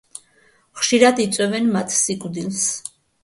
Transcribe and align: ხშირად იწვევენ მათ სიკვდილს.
ხშირად 0.79 1.21
იწვევენ 1.25 1.69
მათ 1.77 1.93
სიკვდილს. 1.99 2.65